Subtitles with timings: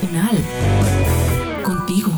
[0.00, 0.38] Unal,
[1.62, 2.10] contigo.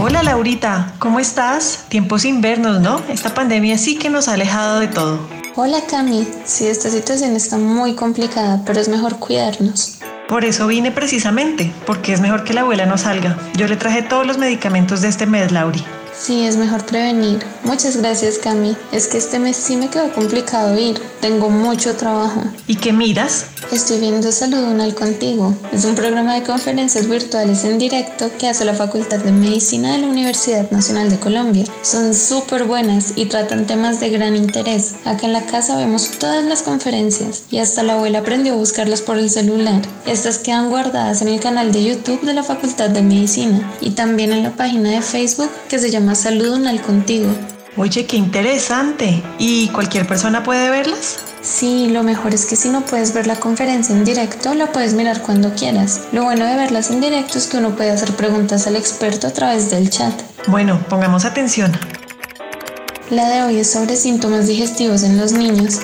[0.00, 1.86] Hola Laurita, ¿cómo estás?
[1.88, 3.02] Tiempos sin vernos, ¿no?
[3.08, 5.37] Esta pandemia sí que nos ha alejado de todo.
[5.60, 9.98] Hola Cami, sí, esta situación está muy complicada, pero es mejor cuidarnos.
[10.28, 13.36] Por eso vine precisamente, porque es mejor que la abuela no salga.
[13.56, 15.84] Yo le traje todos los medicamentos de este mes, Lauri.
[16.20, 17.38] Sí, es mejor prevenir.
[17.64, 18.76] Muchas gracias Cami.
[18.92, 21.00] Es que este mes sí me quedó complicado ir.
[21.20, 22.42] Tengo mucho trabajo.
[22.66, 23.46] ¿Y qué miras?
[23.72, 25.54] Estoy viendo Salud Unal contigo.
[25.72, 29.98] Es un programa de conferencias virtuales en directo que hace la Facultad de Medicina de
[29.98, 31.64] la Universidad Nacional de Colombia.
[31.82, 34.94] Son súper buenas y tratan temas de gran interés.
[35.04, 39.02] Acá en la casa vemos todas las conferencias y hasta la abuela aprendió a buscarlas
[39.02, 39.82] por el celular.
[40.06, 44.32] Estas quedan guardadas en el canal de YouTube de la Facultad de Medicina y también
[44.32, 47.28] en la página de Facebook que se llama Salud Unal contigo.
[47.76, 49.22] Oye, qué interesante.
[49.38, 51.18] ¿Y cualquier persona puede verlas?
[51.42, 54.94] Sí, lo mejor es que si no puedes ver la conferencia en directo, la puedes
[54.94, 56.00] mirar cuando quieras.
[56.12, 59.32] Lo bueno de verlas en directo es que uno puede hacer preguntas al experto a
[59.32, 60.12] través del chat.
[60.48, 61.72] Bueno, pongamos atención.
[63.10, 65.78] La de hoy es sobre síntomas digestivos en los niños.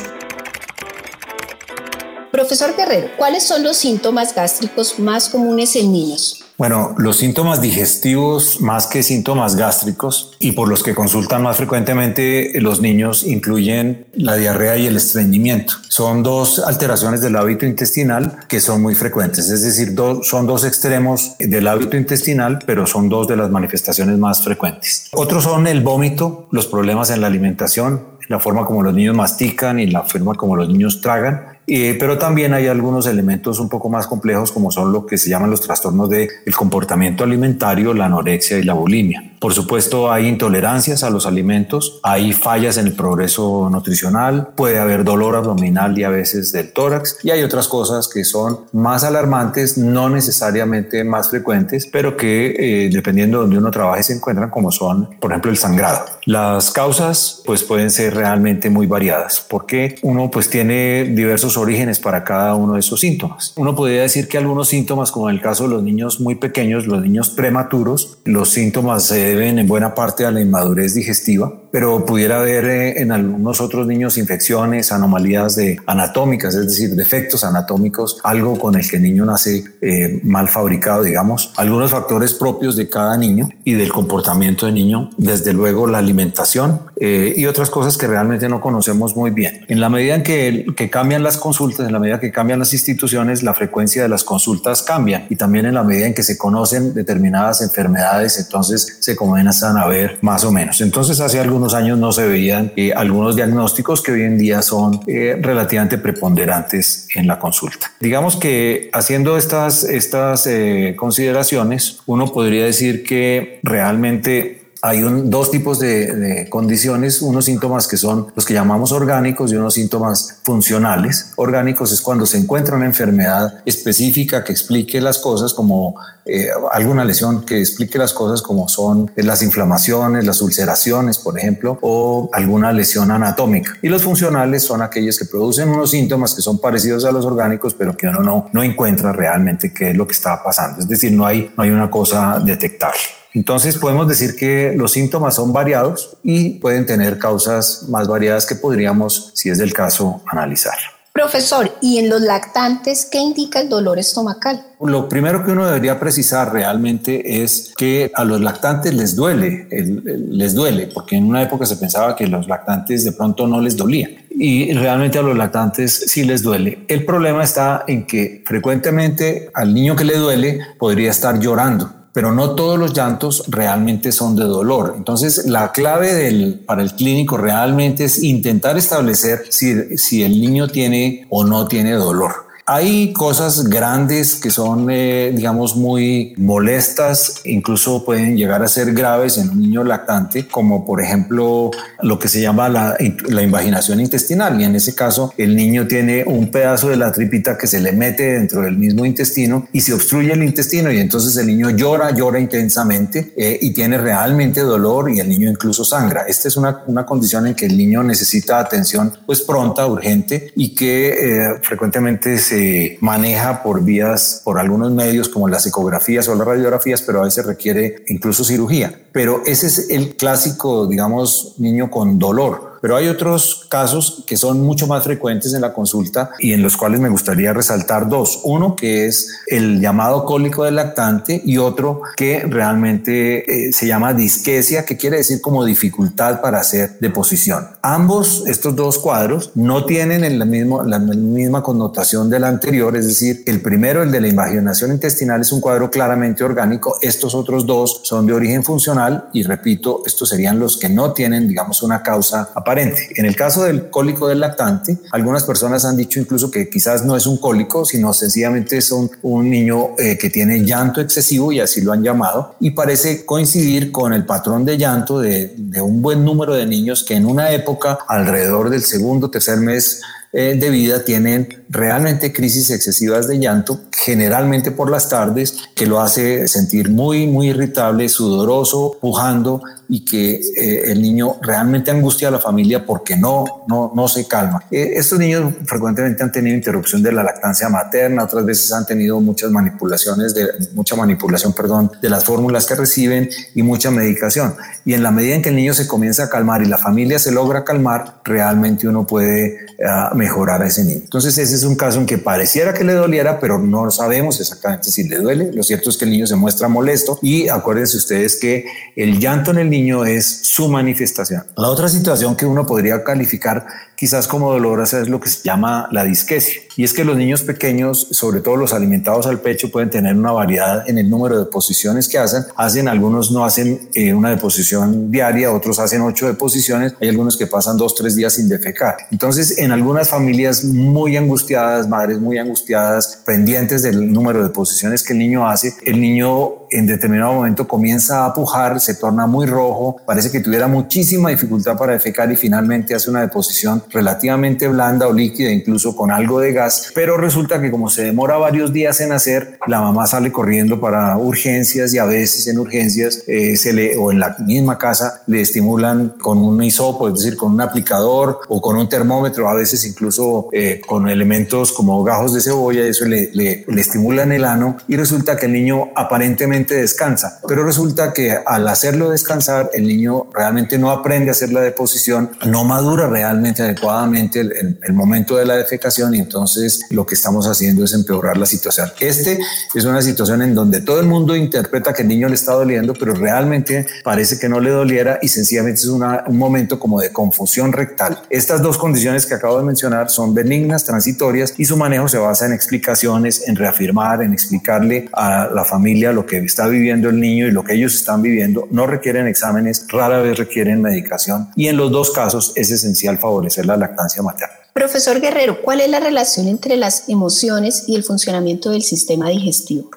[2.44, 6.44] Profesor Guerrero, ¿cuáles son los síntomas gástricos más comunes en niños?
[6.58, 12.52] Bueno, los síntomas digestivos más que síntomas gástricos y por los que consultan más frecuentemente
[12.60, 15.72] los niños incluyen la diarrea y el estreñimiento.
[15.88, 21.36] Son dos alteraciones del hábito intestinal que son muy frecuentes, es decir, son dos extremos
[21.38, 25.08] del hábito intestinal, pero son dos de las manifestaciones más frecuentes.
[25.12, 29.80] Otros son el vómito, los problemas en la alimentación, la forma como los niños mastican
[29.80, 33.88] y la forma como los niños tragan, eh, pero también hay algunos elementos un poco
[33.88, 38.06] más complejos como son lo que se llaman los trastornos del el comportamiento alimentario, la
[38.06, 39.34] anorexia y la bulimia.
[39.44, 45.04] Por supuesto, hay intolerancias a los alimentos, hay fallas en el progreso nutricional, puede haber
[45.04, 49.76] dolor abdominal y a veces del tórax, y hay otras cosas que son más alarmantes,
[49.76, 54.72] no necesariamente más frecuentes, pero que eh, dependiendo de donde uno trabaje se encuentran, como
[54.72, 56.06] son, por ejemplo, el sangrado.
[56.24, 62.24] Las causas, pues pueden ser realmente muy variadas, porque uno pues tiene diversos orígenes para
[62.24, 63.52] cada uno de esos síntomas.
[63.56, 66.86] Uno podría decir que algunos síntomas, como en el caso de los niños muy pequeños,
[66.86, 72.06] los niños prematuros, los síntomas se deben en buena parte a la inmadurez digestiva, pero
[72.06, 78.20] pudiera haber eh, en algunos otros niños infecciones, anomalías de anatómicas, es decir, defectos anatómicos,
[78.22, 82.88] algo con el que el niño nace eh, mal fabricado, digamos, algunos factores propios de
[82.88, 87.98] cada niño y del comportamiento del niño, desde luego la alimentación eh, y otras cosas
[87.98, 89.64] que realmente no conocemos muy bien.
[89.66, 92.72] En la medida en que, que cambian las consultas, en la medida que cambian las
[92.72, 96.38] instituciones, la frecuencia de las consultas cambia y también en la medida en que se
[96.38, 100.80] conocen determinadas enfermedades, entonces se comienzan a ver más o menos.
[100.80, 105.00] Entonces hace algunos años no se veían eh, algunos diagnósticos que hoy en día son
[105.06, 107.92] eh, relativamente preponderantes en la consulta.
[108.00, 115.50] Digamos que haciendo estas, estas eh, consideraciones, uno podría decir que realmente hay un, dos
[115.50, 120.40] tipos de, de, condiciones, unos síntomas que son los que llamamos orgánicos y unos síntomas
[120.42, 121.32] funcionales.
[121.36, 125.94] Orgánicos es cuando se encuentra una enfermedad específica que explique las cosas como
[126.26, 131.78] eh, alguna lesión que explique las cosas como son las inflamaciones, las ulceraciones, por ejemplo,
[131.80, 133.78] o alguna lesión anatómica.
[133.80, 137.72] Y los funcionales son aquellos que producen unos síntomas que son parecidos a los orgánicos,
[137.72, 140.80] pero que uno no, no encuentra realmente qué es lo que está pasando.
[140.80, 143.23] Es decir, no hay, no hay una cosa detectable.
[143.34, 148.54] Entonces podemos decir que los síntomas son variados y pueden tener causas más variadas que
[148.54, 150.78] podríamos, si es del caso, analizar.
[151.12, 154.66] Profesor, ¿y en los lactantes qué indica el dolor estomacal?
[154.80, 160.54] Lo primero que uno debería precisar realmente es que a los lactantes les duele, les
[160.54, 164.08] duele, porque en una época se pensaba que los lactantes de pronto no les dolía
[164.28, 166.84] y realmente a los lactantes sí les duele.
[166.88, 172.30] El problema está en que frecuentemente al niño que le duele podría estar llorando pero
[172.30, 174.94] no todos los llantos realmente son de dolor.
[174.96, 180.68] Entonces, la clave del, para el clínico realmente es intentar establecer si, si el niño
[180.68, 182.46] tiene o no tiene dolor.
[182.66, 189.36] Hay cosas grandes que son, eh, digamos, muy molestas, incluso pueden llegar a ser graves
[189.36, 191.70] en un niño lactante, como por ejemplo
[192.00, 192.96] lo que se llama la,
[193.28, 194.58] la invaginación intestinal.
[194.58, 197.92] Y en ese caso, el niño tiene un pedazo de la tripita que se le
[197.92, 202.12] mete dentro del mismo intestino y se obstruye el intestino y entonces el niño llora,
[202.12, 206.22] llora intensamente eh, y tiene realmente dolor y el niño incluso sangra.
[206.22, 210.74] Esta es una, una condición en que el niño necesita atención pues pronta, urgente y
[210.74, 216.36] que eh, frecuentemente se se maneja por vías, por algunos medios como las ecografías o
[216.36, 218.96] las radiografías, pero a veces requiere incluso cirugía.
[219.10, 224.60] Pero ese es el clásico, digamos, niño con dolor pero hay otros casos que son
[224.60, 228.40] mucho más frecuentes en la consulta y en los cuales me gustaría resaltar dos.
[228.44, 234.12] Uno que es el llamado cólico del lactante y otro que realmente eh, se llama
[234.12, 237.68] disquesia, que quiere decir como dificultad para hacer deposición.
[237.80, 243.44] Ambos, estos dos cuadros, no tienen la, mismo, la misma connotación del anterior, es decir,
[243.46, 248.02] el primero, el de la invaginación intestinal, es un cuadro claramente orgánico, estos otros dos
[248.02, 252.50] son de origen funcional y repito, estos serían los que no tienen, digamos, una causa
[252.54, 257.04] aparente en el caso del cólico del lactante, algunas personas han dicho incluso que quizás
[257.04, 259.10] no es un cólico, sino sencillamente es un,
[259.44, 264.12] niño eh, que tiene llanto excesivo y así lo han llamado, y parece coincidir con
[264.12, 267.98] el patrón de llanto de, de un buen número de niños que en una época,
[268.08, 270.00] alrededor del segundo, tercer mes
[270.36, 276.00] eh, de vida tienen realmente crisis excesivas de llanto, generalmente por las tardes, que lo
[276.00, 282.30] hace sentir muy, muy irritable, sudoroso, pujando y que eh, el niño realmente angustia a
[282.30, 284.64] la familia porque no, no, no se calma.
[284.70, 289.20] Eh, estos niños frecuentemente han tenido interrupción de la lactancia materna, otras veces han tenido
[289.20, 294.54] muchas manipulaciones, de, mucha manipulación, perdón, de las fórmulas que reciben y mucha medicación.
[294.84, 297.18] Y en la medida en que el niño se comienza a calmar y la familia
[297.18, 299.66] se logra calmar, realmente uno puede
[300.14, 301.00] mejorar a ese niño.
[301.04, 304.90] Entonces ese es un caso en que pareciera que le doliera, pero no sabemos exactamente
[304.90, 305.50] si le duele.
[305.52, 308.66] Lo cierto es que el niño se muestra molesto y acuérdense ustedes que
[308.96, 309.70] el llanto en el
[310.04, 311.44] es su manifestación.
[311.56, 315.88] La otra situación que uno podría calificar quizás como dolorosa es lo que se llama
[315.90, 316.60] la disquesia.
[316.76, 320.32] Y es que los niños pequeños, sobre todo los alimentados al pecho, pueden tener una
[320.32, 322.44] variedad en el número de deposiciones que hacen.
[322.56, 326.94] Hacen, algunos no hacen eh, una deposición diaria, otros hacen ocho deposiciones.
[327.00, 328.96] Hay algunos que pasan dos, tres días sin defecar.
[329.12, 335.12] Entonces, en algunas familias muy angustiadas, madres muy angustiadas, pendientes del número de deposiciones que
[335.12, 339.96] el niño hace, el niño en determinado momento comienza a pujar, se torna muy rojo,
[340.04, 345.12] parece que tuviera muchísima dificultad para defecar y finalmente hace una deposición relativamente blanda o
[345.12, 349.12] líquida, incluso con algo de gas, pero resulta que como se demora varios días en
[349.12, 353.96] hacer, la mamá sale corriendo para urgencias y a veces en urgencias eh, se le,
[353.96, 358.40] o en la misma casa le estimulan con un hisopo, es decir, con un aplicador
[358.48, 363.04] o con un termómetro, a veces incluso eh, con elementos como gajos de cebolla, eso
[363.04, 368.12] le, le, le estimulan el ano y resulta que el niño aparentemente descansa, pero resulta
[368.12, 373.06] que al hacerlo descansar, el niño realmente no aprende a hacer la deposición, no madura
[373.06, 377.92] realmente adecuadamente el, el, momento de la defecación y entonces lo que estamos haciendo es
[377.92, 378.90] empeorar la situación.
[379.00, 379.38] Este
[379.74, 382.94] es una situación en donde todo el mundo interpreta que el niño le está doliendo,
[382.94, 387.10] pero realmente parece que no le doliera y sencillamente es una, un momento como de
[387.12, 388.20] confusión rectal.
[388.30, 392.46] Estas dos condiciones que acabo de mencionar son benignas, transitorias y su manejo se basa
[392.46, 397.46] en explicaciones, en reafirmar, en explicarle a la familia lo que está viviendo el niño
[397.46, 398.68] y lo que ellos están viviendo.
[398.70, 403.63] No requieren exámenes, rara vez requieren medicación y en los dos casos es esencial favorecer
[403.64, 404.54] la lactancia materna.
[404.72, 409.90] Profesor Guerrero, ¿cuál es la relación entre las emociones y el funcionamiento del sistema digestivo?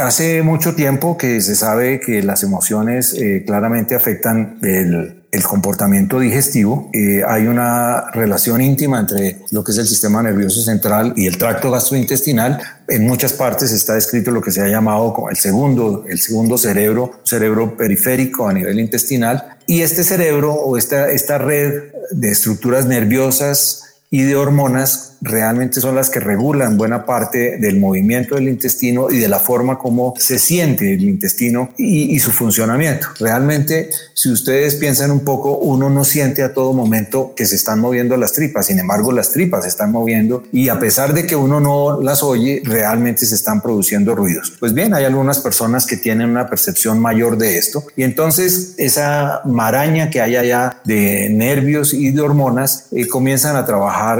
[0.00, 6.20] Hace mucho tiempo que se sabe que las emociones eh, claramente afectan el, el comportamiento
[6.20, 6.88] digestivo.
[6.92, 11.36] Eh, hay una relación íntima entre lo que es el sistema nervioso central y el
[11.38, 12.60] tracto gastrointestinal.
[12.86, 16.56] En muchas partes está descrito lo que se ha llamado como el segundo, el segundo
[16.56, 19.56] cerebro, cerebro periférico a nivel intestinal.
[19.66, 23.83] Y este cerebro o esta, esta red de estructuras nerviosas
[24.14, 29.18] y de hormonas realmente son las que regulan buena parte del movimiento del intestino y
[29.18, 33.08] de la forma como se siente el intestino y, su funcionamiento.
[33.18, 37.80] Realmente, si ustedes piensan un poco, uno no siente a todo momento que se están
[37.80, 41.36] moviendo las tripas, sin embargo las tripas se están moviendo y a pesar de que
[41.36, 44.52] uno no las oye, realmente se están produciendo ruidos.
[44.60, 49.40] Pues bien, hay algunas personas que tienen una percepción mayor de esto y entonces esa
[49.44, 53.64] maraña que hay allá de nervios y de hormonas eh, comienzan a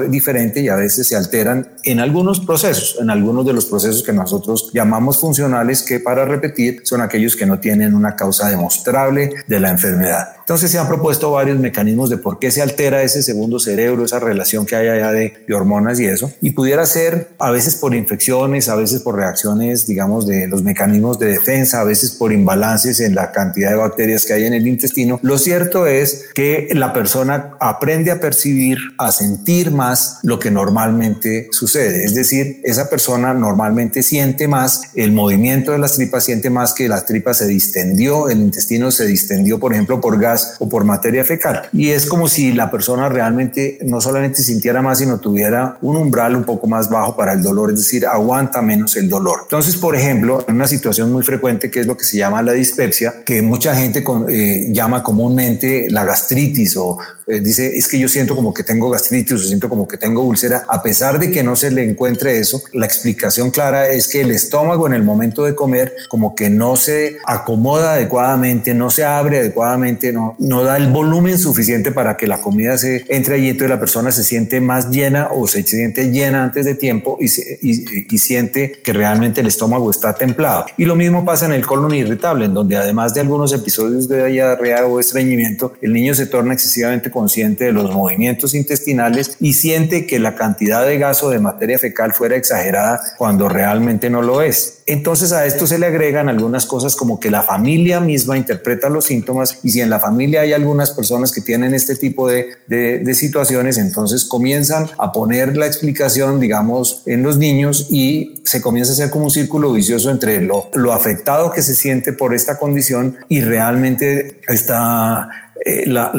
[0.08, 4.12] diferente y a veces se alteran en algunos procesos, en algunos de los procesos que
[4.12, 9.60] nosotros llamamos funcionales, que para repetir son aquellos que no tienen una causa demostrable de
[9.60, 10.28] la enfermedad.
[10.44, 14.20] Entonces se han propuesto varios mecanismos de por qué se altera ese segundo cerebro, esa
[14.20, 17.94] relación que hay allá de, de hormonas y eso, y pudiera ser a veces por
[17.94, 23.00] infecciones, a veces por reacciones, digamos, de los mecanismos de defensa, a veces por imbalances
[23.00, 25.18] en la cantidad de bacterias que hay en el intestino.
[25.22, 31.48] Lo cierto es que la persona aprende a percibir, a sentir más lo que normalmente
[31.52, 32.04] sucede.
[32.04, 36.88] Es decir, esa persona normalmente siente más el movimiento de las tripas, siente más que
[36.88, 41.24] la tripa se distendió, el intestino se distendió, por ejemplo, por gas o por materia
[41.24, 41.68] fecal.
[41.72, 46.36] Y es como si la persona realmente no solamente sintiera más, sino tuviera un umbral
[46.36, 49.40] un poco más bajo para el dolor, es decir, aguanta menos el dolor.
[49.42, 52.52] Entonces, por ejemplo, en una situación muy frecuente que es lo que se llama la
[52.52, 58.08] dispepsia, que mucha gente eh, llama comúnmente la gastritis o eh, dice, es que yo
[58.08, 61.42] siento como que tengo gastritis o siento como que tengo úlcera, a pesar de que
[61.42, 65.44] no se le encuentre eso, la explicación clara es que el estómago en el momento
[65.44, 70.76] de comer como que no se acomoda adecuadamente, no se abre adecuadamente, no, no da
[70.76, 74.60] el volumen suficiente para que la comida se entre allí, entonces la persona se siente
[74.60, 79.48] más llena o se siente llena antes de tiempo y, y, siente que realmente el
[79.48, 80.66] estómago está templado.
[80.78, 84.26] Y lo mismo pasa en el colon irritable, en donde además de algunos episodios de
[84.26, 90.06] diarrea o estreñimiento, el niño se torna excesivamente consciente de los movimientos intestinales y siente
[90.06, 94.82] que la cantidad de gas de materia fecal fuera exagerada cuando realmente no lo es.
[94.86, 99.06] Entonces a esto se le agregan algunas cosas como que la familia misma interpreta los
[99.06, 103.14] síntomas y si en la familia hay algunas personas que tienen este tipo de, de,
[103.14, 108.94] situaciones, entonces comienzan a poner la explicación, digamos, en los niños y se comienza a
[108.94, 113.16] hacer como un círculo vicioso entre lo, lo afectado que se siente por esta condición
[113.28, 115.30] y realmente está
[115.64, 116.10] eh, la,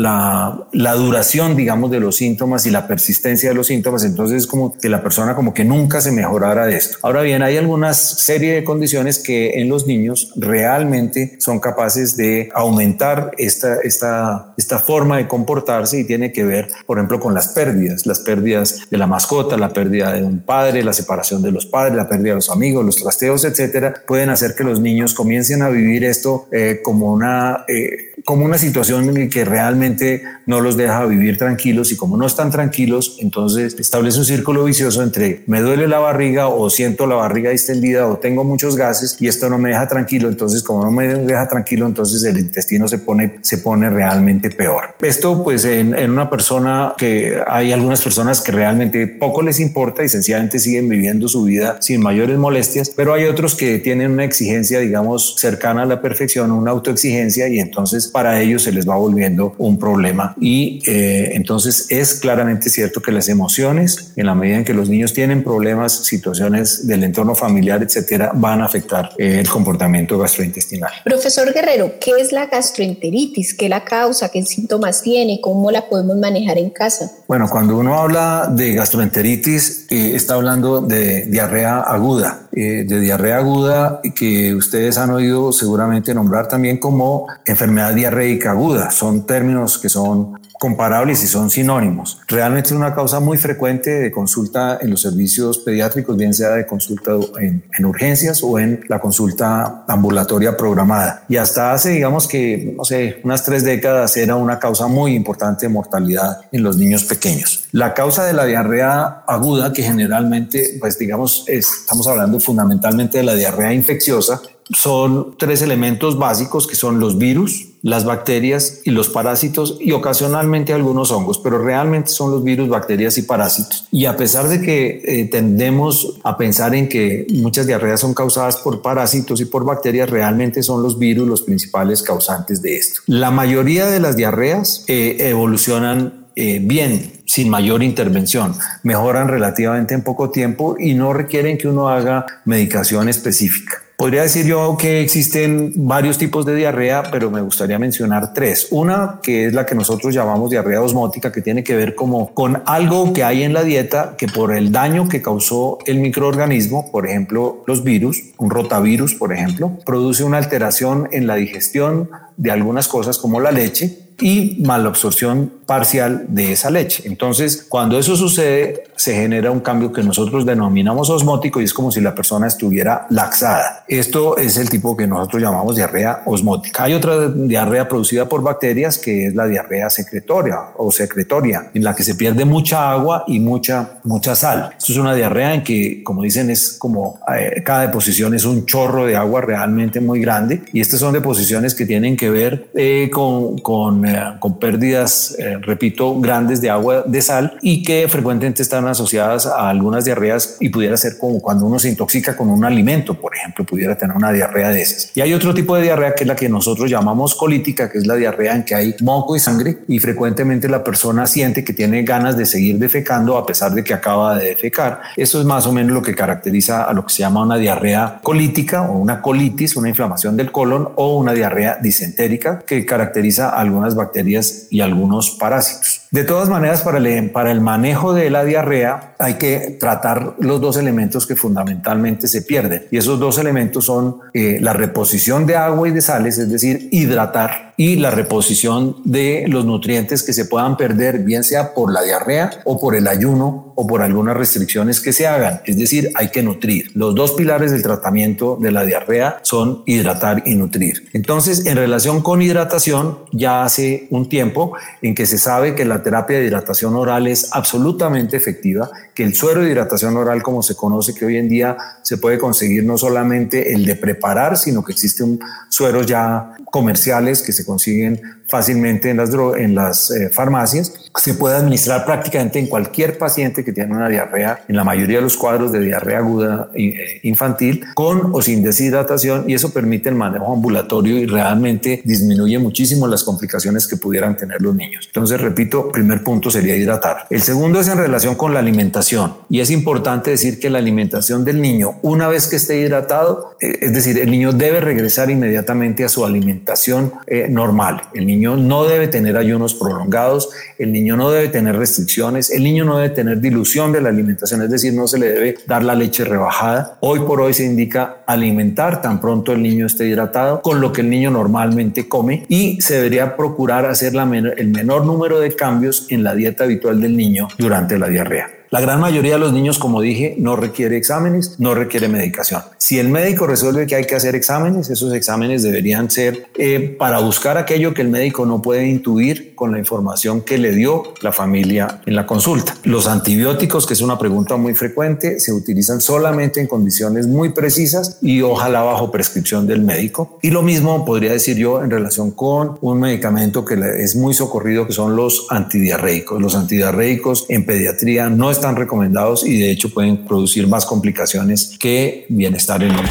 [0.71, 4.03] la, duración, digamos, de los síntomas y la persistencia de los síntomas.
[4.03, 6.97] Entonces es como que la persona como que nunca se mejorara de esto.
[7.01, 12.49] Ahora bien, hay algunas serie de condiciones que en los niños realmente son capaces de
[12.53, 17.49] aumentar esta, esta, esta forma de comportarse y tiene que ver, por ejemplo, con las
[17.49, 21.65] pérdidas, las pérdidas de la mascota, la pérdida de un padre, la separación de los
[21.65, 25.61] padres, la pérdida de los amigos, los trasteos, etcétera, pueden hacer que los niños comiencen
[25.61, 30.75] a vivir esto eh, como una eh, como una situación en que realmente no los
[30.75, 35.61] deja vivir tranquilos y como no están tranquilos, entonces establece un círculo vicioso entre me
[35.61, 39.59] duele la barriga o siento la barriga distendida o tengo muchos gases y esto no
[39.59, 43.59] me deja tranquilo, entonces como no me deja tranquilo, entonces el intestino se pone, se
[43.59, 44.95] pone realmente peor.
[45.01, 50.03] Esto pues en, en una persona que hay algunas personas que realmente poco les importa
[50.03, 54.23] y sencillamente siguen viviendo su vida sin mayores molestias, pero hay otros que tienen una
[54.23, 58.95] exigencia, digamos, cercana a la perfección, una autoexigencia y entonces para ellos se les va
[58.95, 60.35] volviendo un problema.
[60.39, 64.87] Y eh, entonces es claramente cierto que las emociones, en la medida en que los
[64.87, 70.93] niños tienen problemas, situaciones del entorno familiar, etcétera, van a afectar eh, el comportamiento gastrointestinal.
[71.03, 73.53] Profesor Guerrero, ¿qué es la gastroenteritis?
[73.53, 74.29] ¿Qué la causa?
[74.29, 75.41] ¿Qué síntomas tiene?
[75.41, 77.11] ¿Cómo la podemos manejar en casa?
[77.27, 83.99] Bueno, cuando uno habla de gastroenteritis, eh, está hablando de diarrea aguda, de diarrea aguda
[84.15, 88.91] que ustedes han oído seguramente nombrar también como enfermedad diarreica aguda.
[88.91, 92.19] Son términos que son comparables y son sinónimos.
[92.27, 96.65] Realmente es una causa muy frecuente de consulta en los servicios pediátricos, bien sea de
[96.65, 101.23] consulta en, urgencias o en la consulta ambulatoria programada.
[101.29, 105.67] Y hasta hace, digamos que, no sé, unas tres décadas era una causa muy importante
[105.67, 107.65] de mortalidad en los niños pequeños.
[107.71, 113.35] La causa de la diarrea aguda, que generalmente, pues digamos, estamos hablando fundamentalmente de la
[113.35, 119.77] diarrea infecciosa, son tres elementos básicos que son los virus, las bacterias y los parásitos
[119.79, 123.87] y ocasionalmente algunos hongos, pero realmente son los virus, bacterias y parásitos.
[123.91, 128.57] Y a pesar de que eh, tendemos a pensar en que muchas diarreas son causadas
[128.57, 133.01] por parásitos y por bacterias, realmente son los virus los principales causantes de esto.
[133.05, 140.03] La mayoría de las diarreas eh, evolucionan eh, bien, sin mayor intervención, mejoran relativamente en
[140.03, 143.84] poco tiempo y no requieren que uno haga medicación específica.
[143.97, 148.67] Podría decir yo que existen varios tipos de diarrea, pero me gustaría mencionar tres.
[148.71, 152.61] Una que es la que nosotros llamamos diarrea osmótica, que tiene que ver como con
[152.65, 157.07] algo que hay en la dieta que por el daño que causó el microorganismo, por
[157.07, 162.89] ejemplo, los virus, un rotavirus, por ejemplo, produce una alteración en la digestión de algunas
[162.89, 167.03] cosas como la leche y malabsorción parcial de esa leche.
[167.05, 171.91] Entonces, cuando eso sucede, se genera un cambio que nosotros denominamos osmótico y es como
[171.91, 173.83] si la persona estuviera laxada.
[173.87, 176.83] Esto es el tipo que nosotros llamamos diarrea osmótica.
[176.83, 181.95] Hay otra diarrea producida por bacterias que es la diarrea secretoria o secretoria, en la
[181.95, 184.71] que se pierde mucha agua y mucha, mucha sal.
[184.77, 188.65] Esto es una diarrea en que, como dicen, es como eh, cada deposición es un
[188.65, 193.09] chorro de agua realmente muy grande y estas son deposiciones que tienen que ver eh,
[193.11, 198.87] con, con, eh, con, pérdidas, repito, grandes de agua de sal y que frecuentemente están
[198.87, 203.13] asociadas a algunas diarreas y pudiera ser como cuando uno se intoxica con un alimento,
[203.15, 205.11] por ejemplo, pudiera tener una diarrea de esas.
[205.15, 208.07] Y hay otro tipo de diarrea que es la que nosotros llamamos colítica, que es
[208.07, 212.03] la diarrea en que hay moco y sangre y frecuentemente la persona siente que tiene
[212.03, 215.01] ganas de seguir defecando a pesar de que acaba de defecar.
[215.15, 218.19] Eso es más o menos lo que caracteriza a lo que se llama una diarrea
[218.23, 223.94] colítica o una colitis, una inflamación del colon o una diarrea disentérica que caracteriza algunas
[223.95, 226.01] bacterias y algunos parásitos.
[226.11, 231.25] De todas maneras, para el, manejo de la diarrea hay que tratar los dos elementos
[231.25, 232.85] que fundamentalmente se pierden.
[232.91, 236.89] Y esos dos elementos son eh, la reposición de agua y de sales, es decir,
[236.91, 242.01] hidratar, y la reposición de los nutrientes que se puedan perder, bien sea por la
[242.03, 245.61] diarrea o por el ayuno o por algunas restricciones que se hagan.
[245.65, 246.91] Es decir, hay que nutrir.
[246.93, 251.09] Los dos pilares del tratamiento de la diarrea son hidratar y nutrir.
[251.11, 255.94] Entonces, en relación con hidratación, ya hace un tiempo en que se sabe que la
[256.01, 260.75] terapia de hidratación oral es absolutamente efectiva, que el suero de hidratación oral, como se
[260.75, 264.91] conoce, que hoy en día se puede conseguir no solamente el de preparar, sino que
[264.91, 271.33] existen sueros ya comerciales que se consiguen fácilmente en las, en las eh, farmacias, se
[271.33, 275.37] puede administrar prácticamente en cualquier paciente que tiene una diarrea, en la mayoría de los
[275.37, 280.53] cuadros de diarrea aguda eh, infantil, con o sin deshidratación, y eso permite el manejo
[280.53, 285.05] ambulatorio y realmente disminuye muchísimo las complicaciones que pudieran tener los niños.
[285.07, 287.27] Entonces, repito, primer punto sería hidratar.
[287.29, 291.45] El segundo es en relación con la alimentación, y es importante decir que la alimentación
[291.45, 296.03] del niño, una vez que esté hidratado, eh, es decir, el niño debe regresar inmediatamente
[296.03, 297.13] a su alimentación
[297.49, 298.03] normal.
[298.13, 302.85] El niño no debe tener ayunos prolongados, el niño no debe tener restricciones, el niño
[302.85, 305.95] no debe tener dilución de la alimentación, es decir, no se le debe dar la
[305.95, 306.97] leche rebajada.
[307.01, 311.01] Hoy por hoy se indica alimentar tan pronto el niño esté hidratado con lo que
[311.01, 315.74] el niño normalmente come y se debería procurar hacer el menor número de cambios
[316.09, 318.49] en la dieta habitual del niño durante la diarrea.
[318.75, 322.61] La gran mayoría de los niños, como dije, no requiere exámenes, no requiere medicación.
[322.77, 327.19] Si el médico resuelve que hay que hacer exámenes, esos exámenes deberían ser eh, para
[327.19, 331.31] buscar aquello que el médico no puede intuir con la información que le dio la
[331.31, 332.75] familia en la consulta.
[332.83, 338.17] Los antibióticos, que es una pregunta muy frecuente, se utilizan solamente en condiciones muy precisas
[338.21, 340.37] y ojalá bajo prescripción del médico.
[340.41, 344.85] Y lo mismo podría decir yo en relación con un medicamento que es muy socorrido,
[344.85, 346.41] que son los antidiarreicos.
[346.41, 352.25] Los antidiarreicos en pediatría no están recomendados y de hecho pueden producir más complicaciones que
[352.29, 353.05] bienestar en el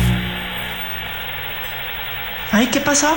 [2.51, 3.09] Ay, ¿qué pasó?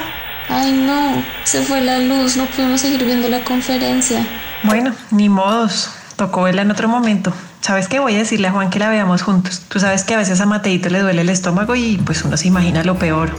[0.50, 4.26] Ay, no, se fue la luz, no pudimos seguir viendo la conferencia.
[4.64, 7.32] Bueno, ni modos, tocó verla en otro momento.
[7.62, 8.00] ¿Sabes qué?
[8.00, 9.62] Voy a decirle a Juan que la veamos juntos.
[9.68, 12.48] Tú sabes que a veces a Mateito le duele el estómago y pues uno se
[12.48, 13.32] imagina lo peor.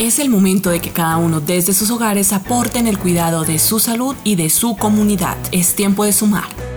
[0.00, 3.58] Es el momento de que cada uno desde sus hogares aporte en el cuidado de
[3.58, 5.36] su salud y de su comunidad.
[5.52, 6.69] Es tiempo de sumar.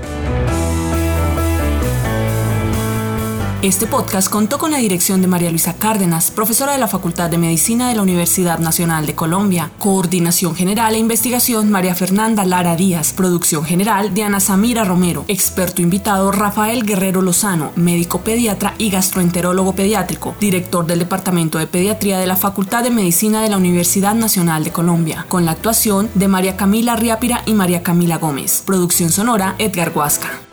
[3.63, 7.37] Este podcast contó con la dirección de María Luisa Cárdenas, profesora de la Facultad de
[7.37, 9.71] Medicina de la Universidad Nacional de Colombia.
[9.79, 13.13] Coordinación General e Investigación María Fernanda Lara Díaz.
[13.13, 15.23] Producción General Diana Samira Romero.
[15.29, 20.35] Experto invitado Rafael Guerrero Lozano, médico pediatra y gastroenterólogo pediátrico.
[20.41, 24.73] Director del Departamento de Pediatría de la Facultad de Medicina de la Universidad Nacional de
[24.73, 25.25] Colombia.
[25.29, 28.61] Con la actuación de María Camila Riápira y María Camila Gómez.
[28.65, 30.52] Producción sonora Edgar Huasca.